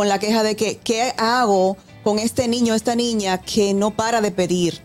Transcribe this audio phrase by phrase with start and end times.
[0.00, 4.22] con la queja de que, ¿qué hago con este niño, esta niña que no para
[4.22, 4.80] de pedir?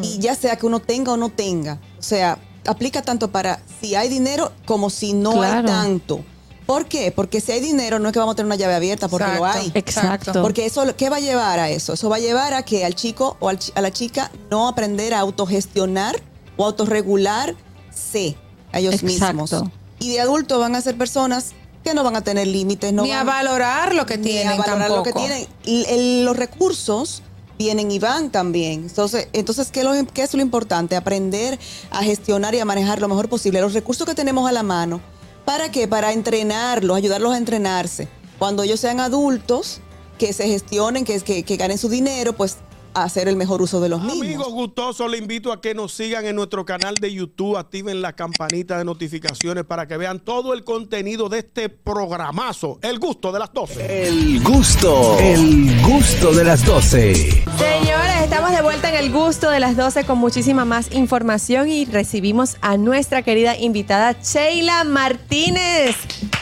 [0.00, 1.78] Y ya sea que uno tenga o no tenga.
[1.98, 6.24] O sea, aplica tanto para si hay dinero como si no hay tanto.
[6.64, 7.12] ¿Por qué?
[7.12, 9.44] Porque si hay dinero no es que vamos a tener una llave abierta, porque lo
[9.44, 9.70] hay.
[9.74, 10.40] Exacto.
[10.40, 11.92] Porque eso, ¿qué va a llevar a eso?
[11.92, 15.20] Eso va a llevar a que al chico o a la chica no aprender a
[15.20, 16.22] autogestionar
[16.56, 18.38] o autorregularse
[18.72, 19.42] a ellos Exacto.
[19.42, 19.54] mismos.
[19.98, 21.52] Y de adultos van a ser personas
[21.84, 24.48] que no van a tener límites, no Ni a van valorar lo que ni tienen
[24.54, 24.96] a valorar tampoco.
[24.96, 25.46] lo que tienen.
[25.64, 27.22] Y el- los recursos
[27.58, 28.84] vienen y van también.
[28.84, 30.96] Entonces, entonces ¿qué, es lo- qué es lo importante?
[30.96, 31.58] Aprender
[31.90, 35.00] a gestionar y a manejar lo mejor posible los recursos que tenemos a la mano.
[35.44, 35.86] ¿Para qué?
[35.86, 38.08] Para entrenarlos, ayudarlos a entrenarse.
[38.38, 39.80] Cuando ellos sean adultos,
[40.18, 42.63] que se gestionen, que, que, que ganen su dinero, pues a
[42.94, 44.22] hacer el mejor uso de los mismos.
[44.22, 48.14] Amigos gustosos, le invito a que nos sigan en nuestro canal de YouTube, activen la
[48.14, 53.38] campanita de notificaciones para que vean todo el contenido de este programazo, El Gusto de
[53.38, 54.08] las 12.
[54.08, 57.14] El gusto, el gusto de las 12.
[57.14, 61.84] Señores, estamos de vuelta en el gusto de las 12 con muchísima más información y
[61.84, 65.96] recibimos a nuestra querida invitada Sheila Martínez.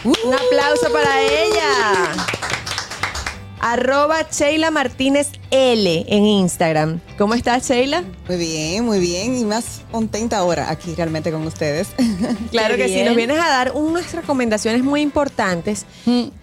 [0.05, 2.62] Un aplauso para ella.
[3.63, 7.01] Arroba Sheila Martínez L en Instagram.
[7.17, 8.03] ¿Cómo estás, Sheila?
[8.29, 9.39] Muy bien, muy bien.
[9.39, 11.89] Y más contenta ahora aquí realmente con ustedes.
[12.51, 15.87] Claro Qué que sí, nos vienes a dar unas recomendaciones muy importantes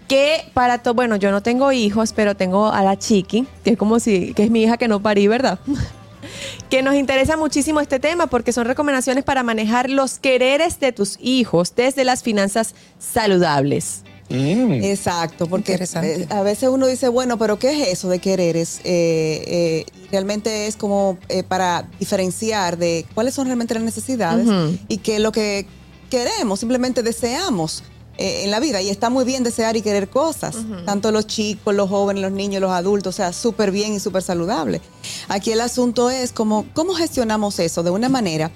[0.08, 3.78] que para todo, bueno, yo no tengo hijos, pero tengo a la Chiqui, que es
[3.78, 5.58] como si, que es mi hija que no parí, ¿verdad?
[6.70, 11.18] que nos interesa muchísimo este tema porque son recomendaciones para manejar los quereres de tus
[11.20, 14.04] hijos desde las finanzas saludables.
[14.30, 18.78] Exacto, porque eh, a veces uno dice, bueno, pero ¿qué es eso de quereres?
[18.84, 24.46] Eh, eh, y realmente es como eh, para diferenciar de cuáles son realmente las necesidades
[24.46, 24.78] Ujú.
[24.88, 25.66] y qué es lo que
[26.10, 27.82] queremos, simplemente deseamos
[28.18, 28.80] eh, en la vida.
[28.82, 30.56] Y está muy bien desear y querer cosas,
[30.86, 34.22] tanto los chicos, los jóvenes, los niños, los adultos, o sea, súper bien y súper
[34.22, 34.80] saludable.
[35.28, 38.50] Aquí el asunto es como, ¿cómo gestionamos eso de una manera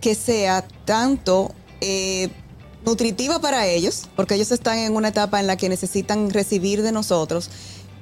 [0.00, 1.52] que sea tanto...
[1.80, 2.30] eh,
[2.84, 6.92] nutritiva para ellos, porque ellos están en una etapa en la que necesitan recibir de
[6.92, 7.50] nosotros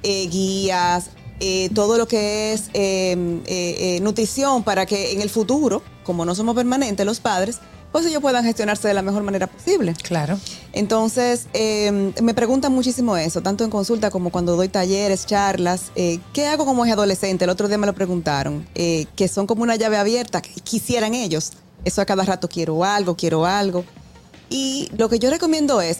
[0.03, 1.09] eh, guías,
[1.41, 6.53] eh, todo lo que es eh, nutrición para que en el futuro, como no somos
[6.53, 7.59] permanentes los padres,
[7.93, 9.95] pues ellos puedan gestionarse de la mejor manera posible.
[10.03, 10.37] Claro.
[10.73, 15.91] Entonces, eh, me preguntan muchísimo eso, tanto en consulta como cuando doy talleres, charlas.
[15.95, 17.45] ¿Qué hago como es adolescente?
[17.45, 21.53] El otro día me lo preguntaron, que son como una llave abierta, que quisieran ellos.
[21.85, 23.85] Eso a cada rato quiero algo, quiero algo.
[24.49, 25.99] Y lo que yo recomiendo es,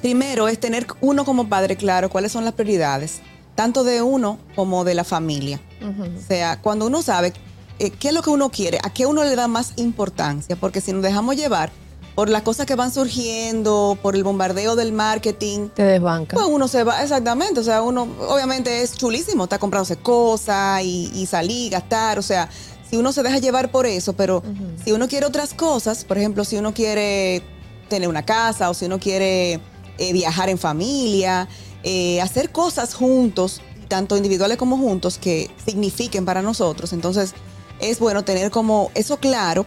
[0.00, 3.20] primero, es tener uno como padre claro cuáles son las prioridades,
[3.54, 5.60] tanto de uno como de la familia.
[5.82, 7.32] O sea, cuando uno sabe
[7.78, 10.80] eh, qué es lo que uno quiere, a qué uno le da más importancia, porque
[10.80, 11.70] si nos dejamos llevar
[12.14, 16.34] por las cosas que van surgiendo, por el bombardeo del marketing, Te desbanca.
[16.36, 21.10] pues uno se va, exactamente, o sea, uno obviamente es chulísimo, está comprándose cosas y,
[21.14, 22.50] y salir, gastar, o sea,
[22.92, 24.42] si uno se deja llevar por eso, pero
[24.84, 27.42] si uno quiere otras cosas, por ejemplo, si uno quiere
[27.88, 29.60] tener una casa o si uno quiere
[29.96, 31.48] eh, viajar en familia,
[31.84, 37.32] eh, hacer cosas juntos, tanto individuales como juntos, que signifiquen para nosotros, entonces
[37.80, 39.64] es bueno tener como eso claro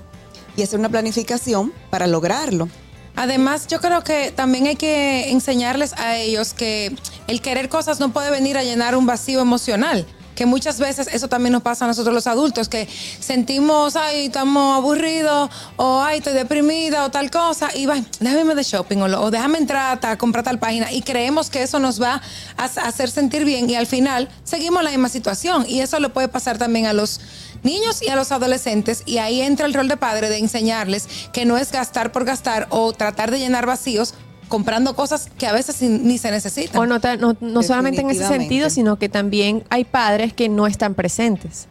[0.55, 2.69] y hacer una planificación para lograrlo.
[3.15, 8.13] Además, yo creo que también hay que enseñarles a ellos que el querer cosas no
[8.13, 10.05] puede venir a llenar un vacío emocional.
[10.35, 12.87] Que muchas veces eso también nos pasa a nosotros los adultos, que
[13.19, 18.63] sentimos, ay, estamos aburridos, o ay, estoy deprimida, o tal cosa, y va, déjame de
[18.63, 22.21] shopping, o, o déjame entrar a comprar tal página, y creemos que eso nos va
[22.57, 26.27] a hacer sentir bien, y al final seguimos la misma situación, y eso le puede
[26.27, 27.21] pasar también a los
[27.63, 31.45] niños y a los adolescentes y ahí entra el rol de padre de enseñarles que
[31.45, 34.13] no es gastar por gastar o tratar de llenar vacíos
[34.47, 36.79] comprando cosas que a veces ni, se necesitan.
[36.81, 40.67] O no, no, no solamente en ese sentido, sino que también hay padres que no
[40.67, 41.67] están presentes.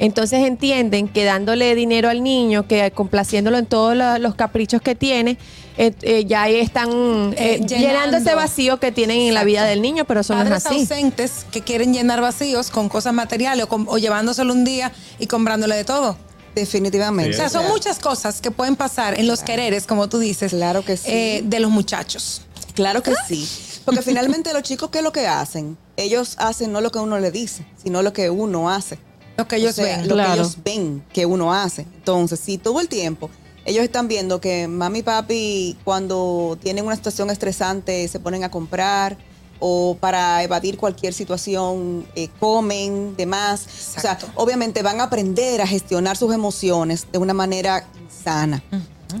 [0.00, 5.38] Entonces entienden que dándole dinero al niño, que complaciéndolo en todos los caprichos que tiene,
[5.76, 6.88] eh, eh, ya ahí están
[7.36, 7.66] eh, llenando.
[7.66, 8.16] llenando.
[8.18, 10.80] ese vacío que tienen en la vida del niño, pero eso no Padres es así.
[10.82, 15.26] ausentes que quieren llenar vacíos con cosas materiales o, con- o llevándoselo un día y
[15.26, 16.16] comprándole de todo.
[16.60, 17.30] Definitivamente.
[17.34, 20.84] O sea, son muchas cosas que pueden pasar en los quereres, como tú dices, Claro
[20.84, 21.10] que sí.
[21.10, 22.42] eh, de los muchachos.
[22.74, 23.48] Claro que sí.
[23.84, 25.78] Porque finalmente los chicos, ¿qué es lo que hacen?
[25.96, 28.98] Ellos hacen no lo que uno le dice, sino lo que uno hace.
[29.36, 30.08] Lo que ellos O sea, ven.
[30.08, 30.32] Lo Claro.
[30.34, 31.82] que ellos ven que uno hace.
[31.82, 33.30] Entonces, si todo el tiempo
[33.64, 38.50] ellos están viendo que mami y papi, cuando tienen una situación estresante, se ponen a
[38.50, 39.16] comprar
[39.60, 43.66] o para evadir cualquier situación, eh, comen, demás.
[43.96, 47.86] O sea, obviamente van a aprender a gestionar sus emociones de una manera
[48.24, 48.62] sana.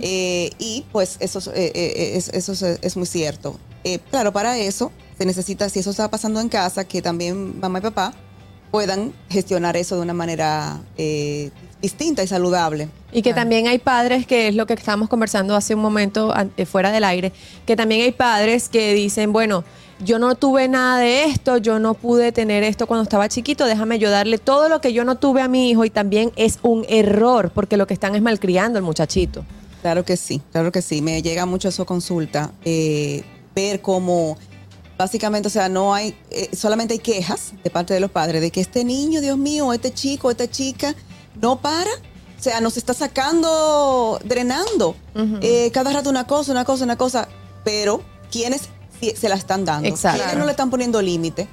[0.00, 3.58] Eh, y pues eso, es- eh, es, eso es, es muy cierto.
[4.10, 7.82] Claro, para eso se necesita, si eso está pasando en casa, que también mamá y
[7.82, 8.12] papá
[8.70, 10.78] puedan gestionar eso de una manera
[11.80, 12.88] distinta y saludable.
[13.12, 16.34] Y que también hay padres, que es lo que estábamos conversando hace un momento
[16.70, 17.32] fuera del aire,
[17.66, 19.64] que también hay padres que dicen, bueno,
[20.00, 23.98] yo no tuve nada de esto, yo no pude tener esto cuando estaba chiquito, déjame
[23.98, 26.84] yo darle todo lo que yo no tuve a mi hijo y también es un
[26.88, 29.44] error porque lo que están es malcriando al muchachito.
[29.82, 31.02] Claro que sí, claro que sí.
[31.02, 32.52] Me llega mucho eso consulta.
[32.64, 33.24] eh,
[33.54, 34.38] ver cómo
[34.96, 38.50] básicamente, o sea, no hay, eh, solamente hay quejas de parte de los padres de
[38.50, 40.94] que este niño, Dios mío, este chico, esta chica,
[41.40, 41.90] no para.
[41.90, 44.94] O sea, nos está sacando, drenando.
[45.42, 47.28] Eh, cada rato una cosa, una cosa, una cosa.
[47.64, 48.77] Pero, ¿quiénes sí
[49.16, 49.88] se la están dando?
[49.88, 50.18] Exacto.
[50.18, 51.48] ¿Quiénes no le están poniendo límite?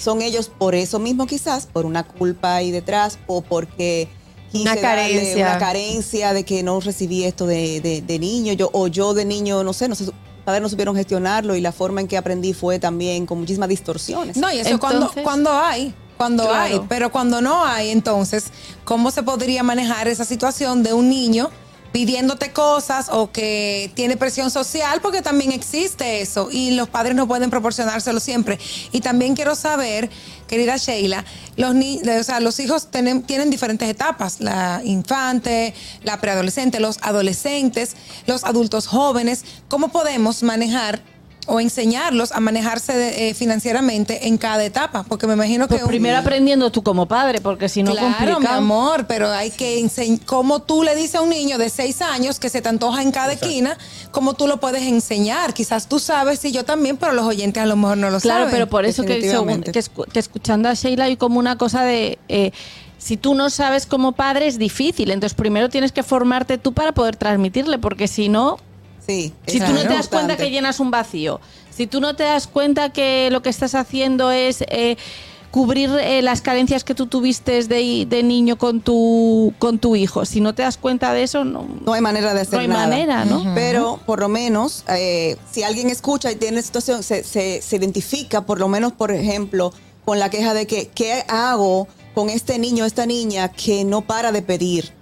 [0.00, 4.08] Son ellos por eso mismo quizás, por una culpa ahí detrás o porque
[4.50, 5.46] quise Una darle carencia.
[5.46, 9.24] una carencia de que no recibí esto de, de- de niño, yo, o yo de
[9.24, 12.16] niño, no sé, no sé, sus padres no supieron gestionarlo y la forma en que
[12.16, 14.36] aprendí fue también con muchísimas distorsiones.
[14.36, 16.60] No, y eso cuando, Entonces- cuando hay, cuando Claro.
[16.60, 18.46] hay, pero cuando no hay, entonces,
[18.84, 21.48] ¿cómo se podría manejar esa situación de un niño
[21.92, 25.00] pidiéndote cosas o que tiene presión social?
[25.00, 28.58] Porque también existe eso y los padres no pueden proporcionárselo siempre.
[28.90, 30.10] Y también quiero saber,
[30.48, 31.24] querida Sheila,
[31.56, 36.98] los, ni o sea, los hijos tienen, tienen diferentes etapas, la infante, la preadolescente, los
[37.02, 37.96] adolescentes,
[38.26, 39.44] los adultos jóvenes.
[39.68, 41.11] ¿Cómo podemos manejar
[41.46, 45.86] o enseñarlos a manejarse de- eh, financieramente en cada etapa, porque me imagino que Pues
[45.86, 50.20] primero aprendiendo tú como padre, porque si no claro, mi amor, pero hay que enseñar
[50.24, 53.10] cómo tú le dices a un niño de seis años que se te antoja en
[53.10, 53.76] cada esquina,
[54.12, 55.52] cómo tú lo puedes enseñar.
[55.52, 58.42] Quizás tú sabes y yo también, pero los oyentes a lo mejor no lo Claro,
[58.44, 58.52] saben.
[58.52, 61.82] pero por eso que, según- que, escu- que escuchando a Sheila hay como una cosa
[61.82, 62.18] de...
[62.28, 62.52] eh,
[62.98, 66.92] si tú no sabes como padre es difícil, entonces primero tienes que formarte tú para
[66.92, 68.58] poder transmitirle, porque si no,
[69.06, 71.40] Sí, si tú no te das cuenta que llenas un vacío,
[71.70, 74.96] si tú no te das cuenta que lo que estás haciendo es eh,
[75.50, 80.24] cubrir eh, las carencias que tú tuviste de, de niño con tu, con tu hijo,
[80.24, 82.68] si no te das cuenta de eso, no, No hay manera de hacer no hay
[82.68, 82.86] nada.
[82.86, 83.52] manera, ¿no?
[83.54, 88.46] Pero por lo menos, eh, si alguien escucha y tiene situación, se, se, se identifica,
[88.46, 89.72] por lo menos, por ejemplo,
[90.04, 94.32] con la queja de que, ¿qué hago con este niño, esta niña que no para
[94.32, 94.92] de pedir?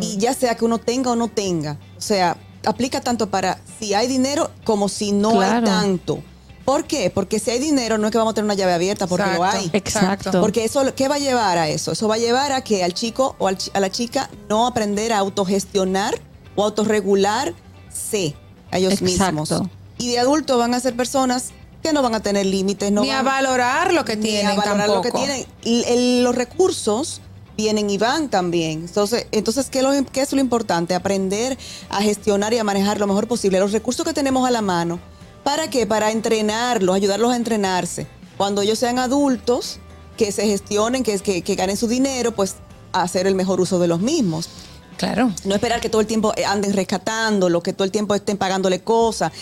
[0.00, 1.78] Y ya sea que uno tenga o no tenga.
[1.98, 2.36] O sea,
[2.66, 5.56] aplica tanto para si hay dinero como si no Claro.
[5.58, 6.22] hay tanto.
[6.64, 7.10] ¿Por qué?
[7.10, 9.44] Porque si hay dinero no es que vamos a tener una llave abierta, porque lo
[9.44, 9.68] hay.
[9.74, 10.40] Exacto.
[10.40, 11.92] Porque eso, ¿qué va a llevar a eso?
[11.92, 15.18] Eso va a llevar a que al chico o a la chica no aprender a
[15.18, 16.14] autogestionar
[16.56, 18.34] o autorregularse
[18.70, 19.32] a ellos Exacto.
[19.42, 19.52] mismos.
[19.98, 21.50] Y de adultos van a ser personas
[21.82, 24.46] que no van a tener límites, no ni a van valorar lo que ni tienen
[24.46, 24.94] a valorar tampoco.
[24.96, 25.46] lo que tienen.
[25.64, 27.20] Y el- los recursos
[27.56, 28.80] vienen y van también.
[28.80, 29.80] Entonces, entonces ¿qué,
[30.20, 30.94] es lo importante?
[30.94, 31.56] Aprender
[31.88, 35.00] a gestionar y a manejar lo mejor posible los recursos que tenemos a la mano.
[35.42, 35.86] ¿Para qué?
[35.86, 38.06] Para entrenarlos, ayudarlos a entrenarse.
[38.36, 39.78] Cuando ellos sean adultos,
[40.16, 42.56] que se gestionen, que, que, que ganen su dinero, pues
[42.92, 44.48] hacer el mejor uso de los mismos.
[44.96, 45.32] Claro.
[45.44, 48.80] No esperar que todo el tiempo eh, anden rescatándolo, que todo el tiempo estén pagándole
[48.80, 49.32] cosas.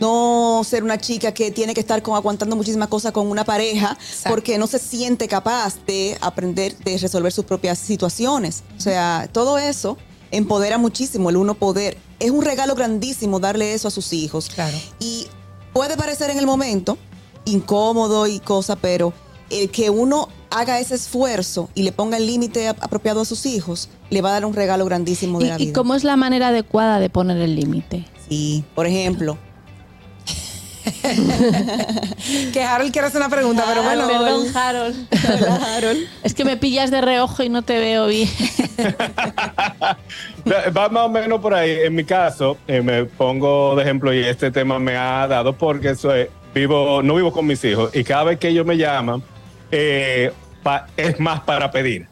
[0.00, 3.96] No ser una chica que tiene que estar con, aguantando muchísimas cosas con una pareja
[4.00, 4.30] Exacto.
[4.30, 8.62] porque no se siente capaz de aprender, de resolver sus propias situaciones.
[8.76, 9.96] O sea, todo eso
[10.30, 11.98] empodera muchísimo el uno poder.
[12.18, 14.48] Es un regalo grandísimo darle eso a sus hijos.
[14.54, 14.76] Claro.
[14.98, 15.26] Y
[15.72, 16.96] puede parecer en el momento
[17.44, 19.12] incómodo y cosa, pero
[19.50, 23.44] el que uno haga ese esfuerzo y le ponga el límite ap- apropiado a sus
[23.46, 26.16] hijos, le va a dar un regalo grandísimo de ¿Y, la y cómo es la
[26.16, 28.04] manera adecuada de poner el límite?
[28.28, 29.38] Sí, por ejemplo,
[32.52, 34.06] Que Harold quiere hacer una pregunta, pero bueno.
[34.08, 36.06] Perdón, Harold.
[36.22, 38.28] Es que me pillas de reojo y no te veo bien.
[40.76, 41.70] Va más o menos por ahí.
[41.84, 45.94] En mi caso, eh, me pongo de ejemplo y este tema me ha dado porque
[45.94, 49.22] soy, vivo, no vivo con mis hijos y cada vez que ellos me llaman
[49.70, 52.06] eh, pa- es más para pedir.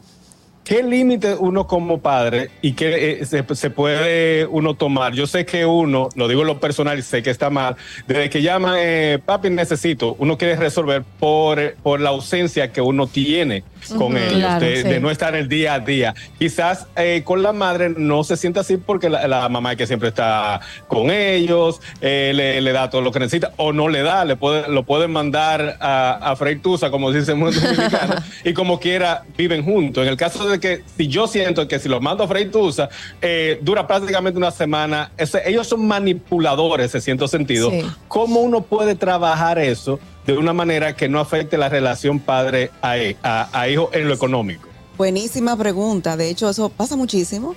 [0.63, 5.13] ¿Qué límite uno como padre y qué eh, se, se puede uno tomar?
[5.13, 7.75] Yo sé que uno, lo digo en lo personal y sé que está mal,
[8.07, 13.07] desde que llama, eh, papi, necesito, uno quiere resolver por, por la ausencia que uno
[13.07, 13.63] tiene
[13.97, 14.87] con ellos, claro, de, sí.
[14.87, 16.13] de no estar el día a día.
[16.37, 19.87] Quizás eh, con la madre no se siente así porque la, la mamá es que
[19.87, 24.23] siempre está con ellos, le, le da todo lo que necesita o no le da,
[24.25, 28.15] le puede, lo pueden mandar a, a freír tusa, como dice muy dominicano,
[28.45, 30.03] y como quiera viven juntos.
[30.03, 32.87] En el caso de que si yo siento que si los mando a freír tusa,
[33.21, 37.69] eh, dura prácticamente una semana, ese- ellos son manipuladores en cierto sentido.
[37.69, 37.81] Sí.
[38.07, 42.93] ¿Cómo uno puede trabajar eso de una manera que no afecte la relación padre a,
[43.23, 44.69] a- a hijo en lo económico?
[44.97, 46.15] buenísima pregunta.
[46.15, 47.55] De hecho, eso pasa muchísimo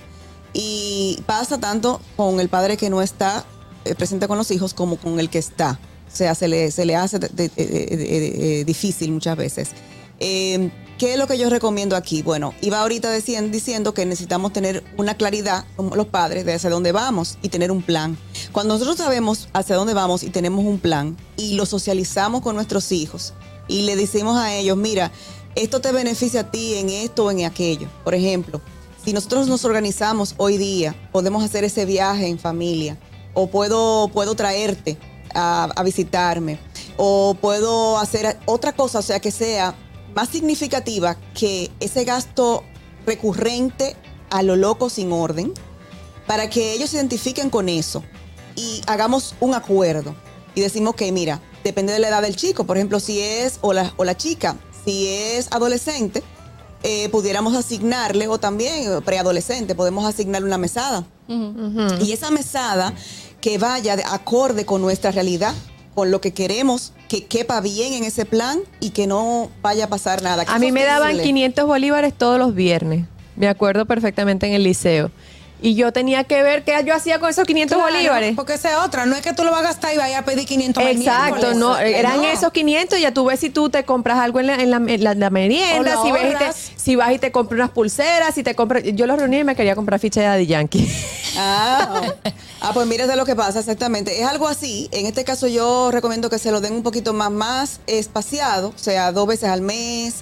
[0.51, 3.45] y pasa tanto con el padre que no está
[3.83, 5.77] eh, presente con los hijos como con el que está.
[6.11, 9.69] O sea, se le, se le hace de- de- de- difícil muchas veces.
[10.19, 12.21] Eh, ¿Qué es lo que yo recomiendo aquí?
[12.21, 16.69] Bueno, iba ahorita decien- diciendo que necesitamos tener una claridad como los padres de hacia
[16.69, 18.17] dónde vamos y tener un plan.
[18.53, 22.93] Cuando nosotros sabemos hacia dónde vamos y tenemos un plan y lo socializamos con nuestros
[22.93, 23.33] hijos
[23.67, 25.11] y le decimos a ellos, mira,
[25.55, 27.89] esto te beneficia a ti en esto o en aquello.
[28.05, 28.61] Por ejemplo,
[29.03, 32.97] si nosotros nos organizamos hoy día, podemos hacer ese viaje en familia
[33.33, 34.97] o puedo, puedo traerte
[35.33, 36.57] a, a visitarme
[36.95, 39.75] o puedo hacer otra cosa, o sea, que sea
[40.15, 42.63] más significativa que ese gasto
[43.05, 43.95] recurrente
[44.29, 45.53] a lo loco sin orden,
[46.25, 48.03] para que ellos se identifiquen con eso
[48.55, 50.15] y hagamos un acuerdo
[50.55, 53.73] y decimos que, mira, depende de la edad del chico, por ejemplo, si es, o
[53.73, 54.55] la, o la chica,
[54.85, 56.23] si es adolescente,
[56.83, 61.03] eh, pudiéramos asignarle, o también preadolescente, podemos asignarle una mesada.
[61.27, 62.93] Y esa mesada
[63.41, 65.53] que vaya de acorde con nuestra realidad,
[65.95, 69.87] con lo que queremos, que quepa bien en ese plan y que no vaya a
[69.87, 70.43] pasar nada.
[70.47, 71.23] A mí me daban sostenible.
[71.23, 73.05] 500 bolívares todos los viernes.
[73.35, 75.09] Me acuerdo perfectamente en el liceo.
[75.61, 78.35] Y yo tenía que ver qué yo hacía con esos 500 Claro, bolívares.
[78.35, 79.05] Porque esa es otra.
[79.05, 81.53] No es que tú lo vas a gastar y vayas a pedir 500 más Exacto,
[81.53, 82.23] no, eran No.
[82.23, 85.03] esos 500, ya tú ves si tú te compras algo en la, en la, en
[85.03, 88.43] la- la merienda, si, ves y te- si vas y te compras unas pulseras, si
[88.43, 90.87] te compras, yo los reuní y me quería comprar ficha de Daddy Yankee.
[91.37, 92.01] Ah,
[92.61, 94.21] ah, pues mira de lo que pasa exactamente.
[94.21, 94.89] Es algo así.
[94.91, 98.77] En este caso yo recomiendo que se lo den un poquito más, más espaciado, o
[98.77, 100.15] sea, dos veces al mes,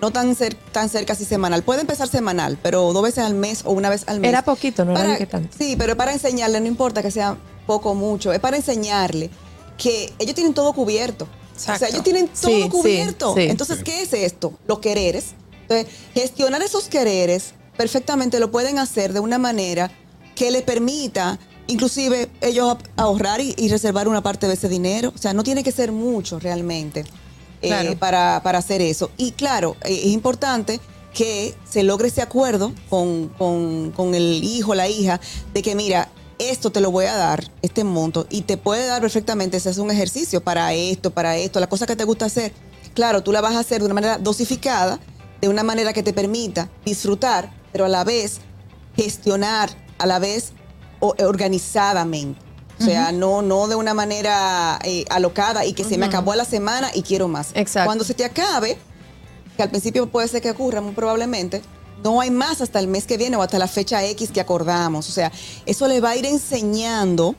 [0.00, 1.62] no tan, cer- tan cerca así semanal.
[1.62, 4.28] Puede empezar semanal, pero dos veces al mes o una vez al mes.
[4.28, 5.56] Era poquito, no era Para- que tanto.
[5.58, 9.30] Sí, pero para enseñarle, no importa que sea poco o mucho, es para enseñarle
[9.76, 11.26] que ellos tienen todo cubierto.
[11.56, 13.34] O sea, ellos tienen todo Sí, cubierto.
[13.34, 13.42] sí.
[13.42, 14.54] Entonces, ¿qué es esto?
[14.66, 15.34] Los quereres.
[15.68, 19.90] Entonces, gestionar esos quereres perfectamente lo pueden hacer de una manera
[20.34, 25.12] que les permita, inclusive, ellos ahorrar y, y reservar una parte de ese dinero.
[25.14, 27.04] O sea, no tiene que ser mucho realmente
[27.62, 29.10] eh, para, para hacer eso.
[29.16, 30.80] Y claro, eh, es importante
[31.14, 35.20] que se logre ese acuerdo con, con- con el hijo, la hija,
[35.52, 39.00] de que mira, esto te lo voy a dar, este monto, y te puede dar
[39.02, 42.52] perfectamente, si es un ejercicio para esto, para esto, la cosa que te gusta hacer.
[42.94, 44.98] Claro, tú la vas a hacer de una manera dosificada,
[45.40, 48.38] de una manera que te permita disfrutar, pero a la vez
[48.96, 50.52] gestionar, a la vez
[51.00, 52.40] o- organizadamente.
[52.80, 56.44] O sea, no, no de una manera eh, alocada y que se me acabó la
[56.46, 57.50] semana y quiero más.
[57.54, 57.86] Exacto.
[57.86, 58.78] Cuando se te acabe,
[59.56, 61.60] que al principio puede ser que ocurra muy probablemente,
[62.02, 65.08] no hay más hasta el mes que viene o hasta la fecha X que acordamos.
[65.08, 65.30] O sea,
[65.66, 67.34] eso le va a ir enseñando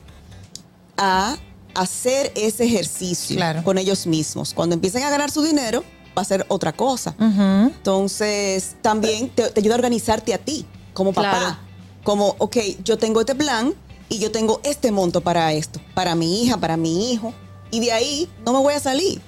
[0.96, 1.36] a
[1.74, 3.64] hacer ese ejercicio Claro.
[3.64, 4.54] con ellos mismos.
[4.54, 5.82] Cuando empiecen a ganar su dinero,
[6.16, 7.16] va a ser otra cosa.
[7.18, 11.30] Entonces, también te, te ayuda a organizarte a ti, como papá.
[11.38, 11.56] Claro.
[12.04, 13.74] Como, ok, yo tengo este plan
[14.12, 17.32] y yo tengo este monto para esto, para mi hija, para mi hijo,
[17.70, 19.22] y de ahí no me voy a salir.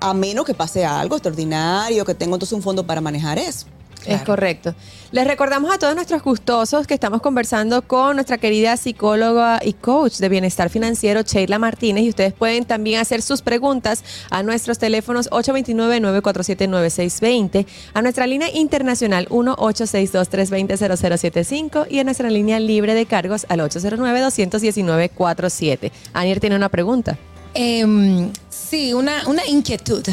[0.00, 3.66] A menos que pase algo extraordinario, que tengo entonces un fondo para manejar eso.
[4.06, 4.74] Es correcto.
[5.10, 10.18] Les recordamos a todos nuestros gustosos que estamos conversando con nuestra querida psicóloga y coach
[10.18, 15.30] de bienestar financiero, Sheila Martínez, y ustedes pueden también hacer sus preguntas a nuestros teléfonos
[15.30, 25.90] 829-947-9620, a nuestra línea internacional 1-862-320-0075 y a nuestra línea libre de cargos al 809-219-47.
[26.12, 27.16] Anier tiene una pregunta.
[27.54, 30.04] Em, sí, una, una inquietud.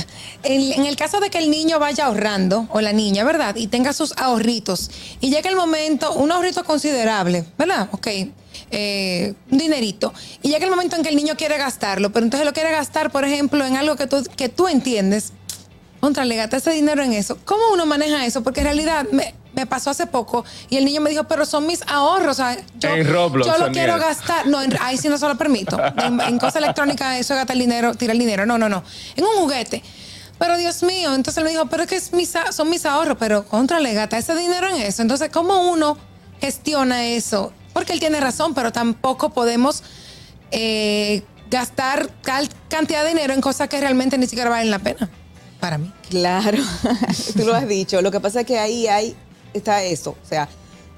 [0.43, 3.55] En, el caso de que el niño vaya ahorrando, o la niña, ¿verdad?
[3.55, 4.89] Y tenga sus ahorritos,
[5.19, 7.89] y llega el momento, un ahorrito considerable, ¿verdad?
[7.91, 8.07] Ok,
[8.71, 10.13] eh, un dinerito.
[10.41, 13.11] Y llega el momento en que el niño quiere gastarlo, pero entonces lo quiere gastar,
[13.11, 15.33] por ejemplo, en algo que tú, que tú entiendes.
[15.99, 17.37] Contra, le ese dinero en eso.
[17.45, 18.43] ¿Cómo uno maneja eso?
[18.43, 19.07] Porque en realidad
[19.55, 22.31] me pasó hace poco y el niño me dijo, pero son mis ahorros.
[22.31, 24.47] O sea, yo, En Roblox, yo lo quiero gastar.
[24.47, 25.77] No, en- ahí sí no se lo permito.
[26.03, 28.45] En, en cosa electrónica eso es gastar el dinero, tirar el dinero.
[28.45, 28.83] No, no, no.
[29.15, 29.81] En un juguete.
[30.37, 33.15] Pero Dios mío, entonces él me dijo, pero es que es mis son mis ahorros,
[33.17, 35.01] pero contra le gasta ese dinero en eso.
[35.01, 35.97] Entonces, ¿cómo uno
[36.41, 37.53] gestiona eso?
[37.71, 39.81] Porque él tiene razón, pero tampoco podemos
[40.51, 45.09] eh, gastar tal cantidad de dinero en cosas que realmente ni siquiera valen la pena.
[45.59, 45.91] Para mí.
[46.09, 46.57] Claro,
[47.37, 48.01] tú lo has dicho.
[48.01, 49.15] Lo que pasa es que ahí hay,
[49.57, 50.11] está eso.
[50.23, 50.47] O sea,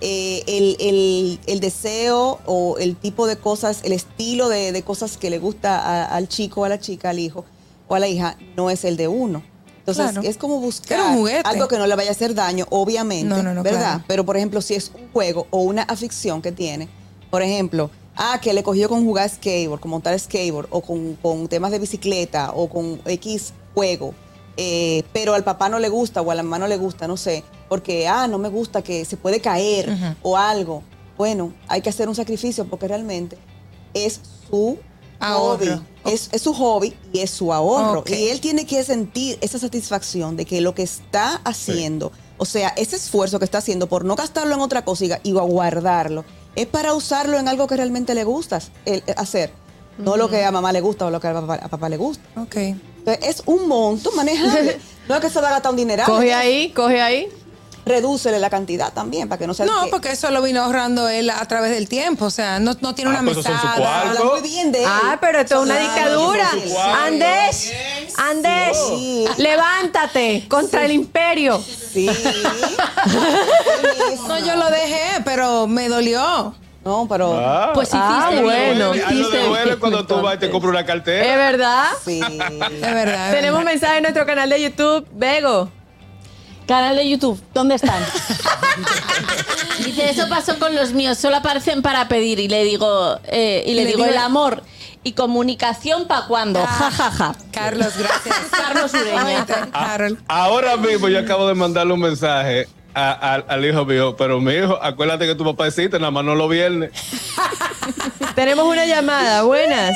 [0.02, 5.18] eh, el, el- el deseo o el tipo de cosas, el estilo de, de cosas
[5.18, 7.46] que le gusta a- al chico, a la chica, al hijo
[7.88, 9.42] o a la hija, no es el de uno.
[9.80, 10.28] Entonces, Claro.
[10.28, 11.00] es como buscar
[11.46, 13.80] algo que no le vaya a hacer daño, obviamente, No, no, no, ¿verdad?
[13.80, 14.04] claro.
[14.08, 16.90] Pero, por ejemplo, si es un juego o una afición que tiene,
[17.32, 21.48] por ejemplo, ah, que le cogió con jugar skateboard, con montar skateboard, o con, con
[21.48, 24.14] temas de bicicleta, o con X juego,
[24.58, 27.16] eh, pero al papá no le gusta o a la mamá no le gusta, no
[27.18, 30.84] sé, porque, ah, no me gusta que se puede caer o algo.
[31.18, 33.38] Bueno, hay que hacer un sacrificio porque realmente
[33.94, 34.78] es su
[35.20, 35.58] Ahorro.
[35.58, 35.82] hobby.
[36.06, 38.04] Es, es su hobby y es su ahorro.
[38.08, 42.70] Y él tiene que sentir esa satisfacción de que lo que está haciendo, o sea,
[42.78, 46.24] ese esfuerzo que está haciendo por no gastarlo en otra cosa y, guardarlo,
[46.56, 49.52] es para usarlo en algo que realmente le gusta el- hacer.
[49.98, 51.98] No lo que a mamá le gusta o lo que a papá, a papá le
[51.98, 52.24] gusta.
[52.40, 52.56] Ok.
[53.08, 54.80] Entonces, es un monto manejable.
[55.08, 56.06] no es que se va a gastar un dineral.
[56.06, 57.28] Coge ahí, coge ahí.
[57.86, 61.08] Redúcele la cantidad también para que no sea No, que- porque eso lo vino ahorrando
[61.08, 62.26] él a través del tiempo.
[62.26, 64.02] O sea, no, no tiene Ah, una pues mesada.
[64.10, 64.86] Habla muy bien de él.
[64.90, 66.50] Ah, pero esto es una dictadura.
[67.06, 67.72] Andés,
[68.18, 69.26] Andés, Sí.
[69.38, 71.64] levántate contra el imperio.
[71.94, 72.10] Sí.
[74.28, 76.54] No, yo lo dejé, pero me dolió.
[76.88, 77.38] No, pero.
[77.38, 77.72] Ah.
[77.74, 78.96] Pues hiciste Ah, bueno.
[78.96, 81.36] Hiciste bien, cuando tú vas y te compras una ¿Es cartera.
[81.38, 81.86] verdad?
[82.04, 82.22] Sí.
[82.30, 83.30] Es verdad.
[83.30, 83.72] es Tenemos un verdad.
[83.82, 85.08] mensaje en nuestro canal de YouTube.
[85.12, 85.70] Bego.
[86.68, 88.04] Canal de YouTube, ¿dónde están?
[89.86, 93.74] Dice, eso pasó con los míos, solo aparecen para pedir y le digo, eh, y
[93.74, 94.64] le, Le digo digo- el amor
[95.04, 97.36] y comunicación para cuándo, ja ja ja.
[97.54, 98.36] Carlos, gracias.
[98.52, 99.46] Carlos Ureña.
[99.72, 100.18] Carol.
[100.28, 102.68] Ahora mismo yo acabo de mandarle un mensaje
[102.98, 106.24] a- a- al hijo mío, pero mi hijo, acuérdate que tu papá existe, nada más
[106.24, 106.92] no lo viernes.
[108.36, 109.44] Tenemos una llamada.
[109.44, 109.96] Buenas.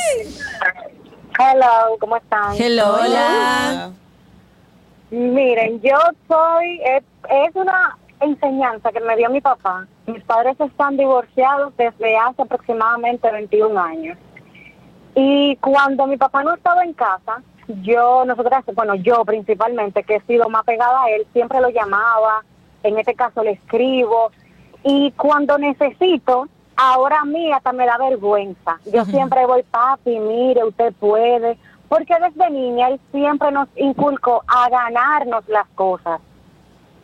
[1.39, 2.55] Hello, ¿cómo están?
[2.57, 2.97] Hello.
[3.01, 3.91] Hola.
[5.09, 9.87] Miren, yo soy, es, es una enseñanza que me dio mi papá.
[10.05, 14.17] Mis padres están divorciados desde hace aproximadamente 21 años.
[15.15, 17.41] Y cuando mi papá no estaba en casa,
[17.81, 22.43] yo, nosotras, bueno, yo principalmente, que he sido más pegada a él, siempre lo llamaba,
[22.83, 24.31] en este caso le escribo,
[24.83, 28.79] y cuando necesito, ahora a mí hasta me da vergüenza.
[28.91, 31.57] Yo siempre voy, papi, mire, usted puede,
[31.87, 36.21] porque desde niña él siempre nos inculcó a ganarnos las cosas.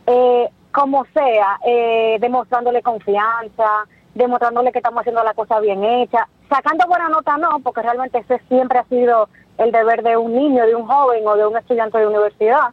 [0.07, 6.87] Eh, como sea, eh, demostrándole confianza, demostrándole que estamos haciendo la cosa bien hecha, sacando
[6.87, 10.75] buena nota no, porque realmente ese siempre ha sido el deber de un niño, de
[10.75, 12.71] un joven o de un estudiante de universidad,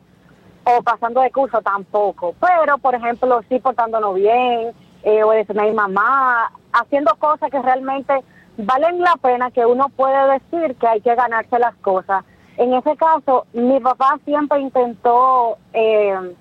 [0.64, 4.72] o pasando de curso tampoco, pero por ejemplo sí portándonos bien,
[5.03, 8.14] eh, obedeciendo a mi mamá, haciendo cosas que realmente
[8.57, 12.24] valen la pena, que uno puede decir que hay que ganarse las cosas.
[12.57, 15.59] En ese caso, mi papá siempre intentó...
[15.72, 16.35] Eh,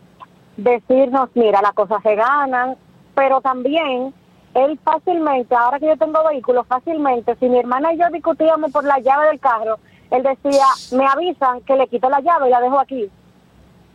[0.58, 2.76] decirnos, mira, las cosas se ganan,
[3.16, 4.14] pero también
[4.54, 8.84] él fácilmente, ahora que yo tengo vehículo, fácilmente, si mi hermana y yo discutíamos por
[8.84, 9.80] la llave del carro,
[10.12, 13.10] él decía, me avisan que le quito la llave y la dejo aquí.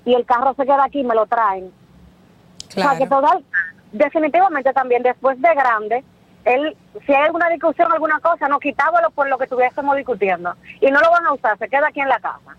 [0.08, 1.66] Y el carro se queda aquí y me lo traen.
[1.66, 3.20] O sea, que Claro.
[3.20, 3.44] total,
[3.92, 6.02] definitivamente también después de grande,
[6.46, 6.74] él,
[7.06, 10.54] si hay alguna discusión, alguna cosa, no quitábalo por lo que estuviésemos discutiendo.
[10.80, 12.56] Y no lo van a usar, se queda aquí en la casa.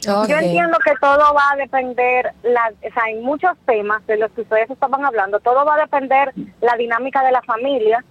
[0.00, 4.30] Yo entiendo que todo va a depender, la, o sea, en muchos temas de los
[4.32, 8.04] que ustedes estaban hablando, todo va a depender la dinámica de la familia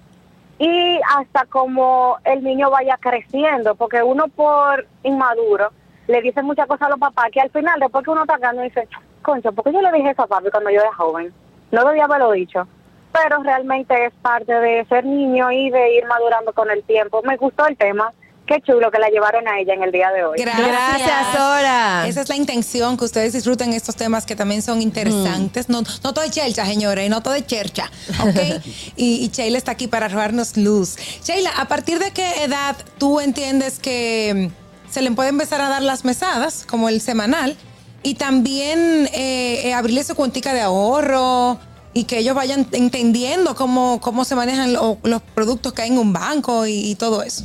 [0.57, 5.71] y hasta como el niño vaya creciendo, porque uno por inmaduro
[6.07, 8.63] le dice muchas cosas a los papás que al final, después que uno está grande,
[8.63, 8.87] dice,
[9.21, 11.33] concho, ¿por qué yo le dije eso a papi cuando yo era joven?
[11.71, 12.67] No debía haberlo dicho.
[13.11, 17.21] Pero realmente es parte de ser niño y de ir madurando con el tiempo.
[17.23, 18.11] Me gustó el tema.
[18.47, 20.37] Qué chulo que la llevaron a ella en el día de hoy.
[20.37, 20.67] Gracias.
[20.67, 22.07] Gracias, Sora.
[22.07, 25.69] Esa es la intención, que ustedes disfruten estos temas que también son interesantes.
[25.69, 27.89] No, no todo es chercha, señores, no todo es chercha,
[28.21, 28.61] ¿ok?
[28.97, 30.97] y, y Sheila está aquí para robarnos luz.
[31.23, 34.51] Sheila, ¿a partir de qué edad tú entiendes que
[34.93, 37.57] se le puede empezar a dar las mesadas, como el semanal,
[38.03, 41.59] y también eh, eh, abrirle su cuentica de ahorro
[41.93, 45.97] y que ellos vayan entendiendo cómo, cómo se manejan lo- los productos que hay en
[45.97, 47.43] un banco y, y todo eso?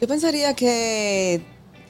[0.00, 1.42] Yo pensaría que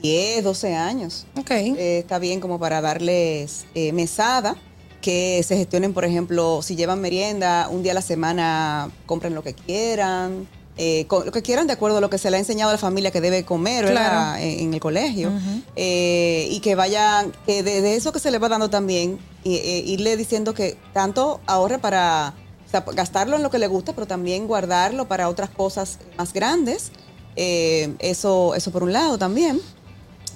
[0.03, 1.27] 10, 12 años.
[1.39, 1.51] Ok.
[1.51, 4.55] Eh, está bien como para darles eh, mesada,
[5.01, 9.43] que se gestionen, por ejemplo, si llevan merienda, un día a la semana compren lo
[9.43, 12.71] que quieran, eh, lo que quieran de acuerdo a lo que se le ha enseñado
[12.71, 13.87] a la familia que debe comer.
[13.87, 14.41] Claro.
[14.41, 15.33] en, en el colegio.
[15.77, 19.57] Eh, y que vayan, que de, de eso que se le va dando también, y,
[19.57, 22.35] eh, irle diciendo que tanto ahorre para
[22.67, 26.33] o sea, gastarlo en lo que le gusta, pero también guardarlo para otras cosas más
[26.33, 26.91] grandes.
[27.37, 29.61] Eh, eso, eso por un lado también.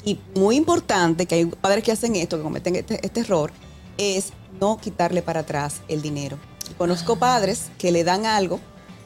[0.04, 3.50] Y muy importante, que hay padres que hacen esto, que cometen este, este error,
[3.96, 6.38] es no quitarle para atrás el dinero.
[6.76, 8.60] Conozco padres que le dan algo,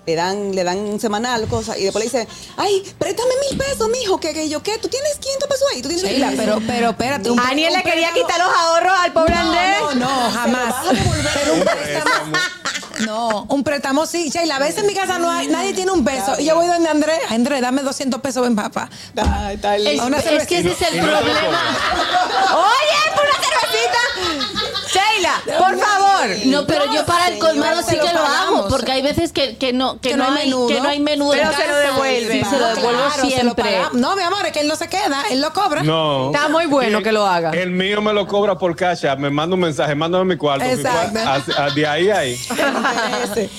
[0.06, 3.88] le dan, le dan un semanal, cosa, y después le dicen, ay, préstame mil pesos,
[3.88, 4.78] mijo, que, que yo, ¿qué?
[4.78, 5.82] ¿Tú tienes 500 pesos ahí?
[5.82, 7.30] ¿Tú tienes mil Sheila, pesos?" pero, pero espérate.
[7.30, 9.76] un- Aniel le quería préstamo- quitar los ahorros al pobre Andrés.
[9.80, 10.74] No, no, jamás.
[11.34, 12.36] Pero un préstamo.
[13.06, 14.30] No, un préstamo sí.
[14.30, 16.38] Sheila, a veces en mi casa no hay, nadie tiene un peso.
[16.38, 17.18] Y yo voy donde Andrés.
[17.30, 18.88] Andrés, dame 200 pesos, ven, papá.
[19.16, 19.86] Ay, está Es,
[20.26, 21.60] es que ese es el no problema.
[22.54, 23.98] Oye, por una cervecita.
[24.92, 29.02] Sheila, por favor, No, pero yo para el colmado sí que lo hago, porque hay
[29.02, 30.68] veces que, que no, que, Que no, no hay menudo.
[30.68, 31.78] que no hay menú Pero en se lo casa.
[31.78, 32.32] devuelve.
[32.32, 33.64] Sí, se lo No, devuelvo claro, se lo siempre.
[33.64, 33.94] pagamos.
[33.94, 35.82] No, mi amor, es que él no se queda, él lo cobra.
[35.82, 36.26] No.
[36.32, 37.50] Está muy bueno que lo haga.
[37.52, 40.64] El mío me lo cobra por cash, app, me manda un mensaje, mándame mi cuarto.
[40.64, 41.18] mi Exacto.
[41.22, 42.38] cuarto, a- a- de ahí a ahí.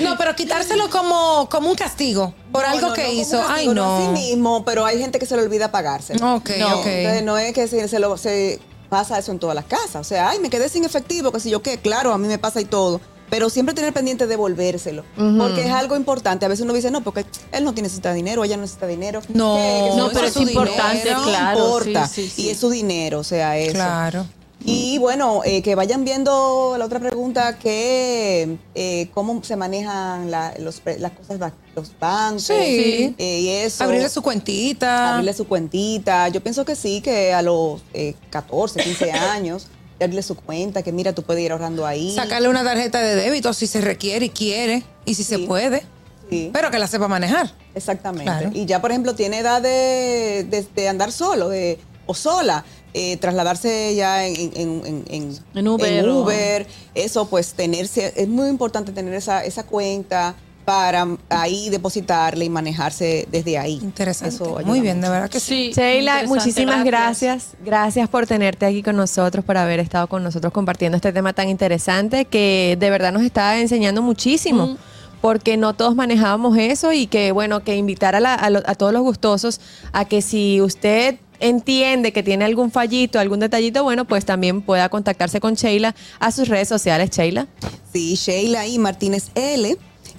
[0.00, 3.44] No, pero quitárselo como, como un castigo por No, algo no, que no como hizo.
[3.48, 3.96] Ay, no.
[3.96, 6.14] Así mismo, pero hay gente que se le olvida pagarse.
[6.14, 6.86] Ok, no, ok.
[6.86, 9.96] Entonces no es que se, se lo, se pasa eso en todas las casas.
[9.96, 12.38] O sea, ay, me quedé sin efectivo, que si yo qué, claro, a mí me
[12.38, 13.00] pasa y todo.
[13.30, 15.04] Pero siempre tener pendiente de devolvérselo.
[15.16, 16.46] Porque es algo importante.
[16.46, 19.20] A veces uno dice, no, porque él no necesita dinero, ella no necesita dinero.
[19.28, 21.22] No, No, pero es importante, dinero.
[21.24, 22.08] claro, No importa.
[22.08, 22.42] sí, sí, sí.
[22.46, 23.74] Y es su dinero, o sea, eso.
[23.74, 24.24] Claro.
[24.64, 30.52] Y bueno, eh, que vayan viendo la otra pregunta, que eh, cómo se manejan la-
[30.58, 33.14] los, pre- las cosas, los bancos Sí.
[33.18, 33.84] eh, y eso.
[33.84, 35.12] Abrirle su cuentita.
[35.12, 36.28] Abrirle su cuentita.
[36.28, 39.68] Yo pienso que sí, que a los eh, 14, 15 años,
[39.98, 42.14] darle su cuenta, que mira, tú puedes ir ahorrando ahí.
[42.14, 45.84] Sacarle una tarjeta de débito si se requiere y quiere y si se puede.
[46.30, 47.50] Sí, Pero que la sepa manejar.
[47.74, 48.24] exactamente.
[48.24, 48.50] Claro.
[48.52, 52.64] Y ya, por ejemplo, tiene edad de, de- de andar solo de, o sola.
[52.94, 58.12] Eh, trasladarse ya en, en- en- en- En Uber en o- Uber, eso pues tenerse,
[58.16, 63.78] es muy importante tener esa, esa cuenta para ahí depositarle y manejarse desde ahí.
[63.82, 64.34] Interesante.
[64.34, 65.72] Eso Muy bien, de verdad que sí.
[65.74, 67.48] Sheila, muchísimas gracias.
[67.64, 68.06] gracias.
[68.10, 72.26] por tenerte aquí con nosotros, por haber estado con nosotros compartiendo este tema tan interesante
[72.26, 74.76] que de verdad nos está enseñando muchísimo.
[75.22, 78.74] Porque no todos manejábamos eso y que, bueno, que invitar a, la- a lo- a
[78.76, 79.60] todos los gustosos
[79.92, 84.88] a que si usted entiende que tiene algún fallito, algún detallito, bueno, pues también pueda
[84.88, 87.46] contactarse con Sheila a sus redes sociales, Sheila.
[87.92, 89.76] Sí, Sheila y Martínez L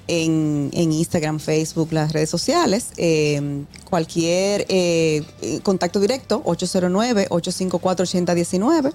[0.08, 2.90] en, en Instagram, Facebook, las redes sociales.
[2.98, 5.24] Eh, cualquier eh,
[5.64, 8.94] contacto directo, 809-854-8019.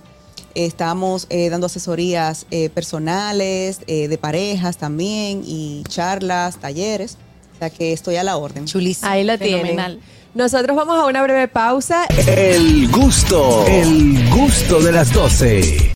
[0.55, 7.19] Estamos eh, dando asesorías eh, personales, eh, de parejas también, y charlas, talleres.
[7.55, 8.65] O sea que estoy a la orden.
[8.65, 9.11] Chulísimo.
[9.11, 9.99] Ahí lo tienen.
[10.35, 15.93] Nosotros vamos a una breve pausa El gusto, el gusto de las 12.